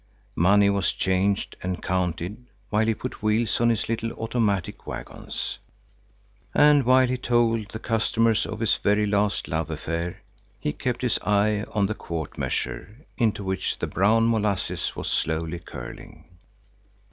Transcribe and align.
Money 0.35 0.67
was 0.67 0.93
changed 0.93 1.55
and 1.61 1.83
counted 1.83 2.47
while 2.71 2.87
he 2.87 2.93
put 2.95 3.21
wheels 3.21 3.61
on 3.61 3.69
his 3.69 3.87
little 3.87 4.11
automatic 4.13 4.87
wagons. 4.87 5.59
And 6.55 6.85
while 6.85 7.05
he 7.07 7.17
told 7.19 7.69
the 7.69 7.77
customers 7.77 8.47
of 8.47 8.61
his 8.61 8.77
very 8.77 9.05
last 9.05 9.47
love 9.47 9.69
affair, 9.69 10.23
he 10.59 10.73
kept 10.73 11.03
his 11.03 11.19
eye 11.19 11.65
on 11.71 11.85
the 11.85 11.93
quart 11.93 12.35
measure, 12.39 13.05
into 13.19 13.43
which 13.43 13.77
the 13.77 13.85
brown 13.85 14.27
molasses 14.31 14.95
was 14.95 15.07
slowly 15.07 15.59
curling. 15.59 16.25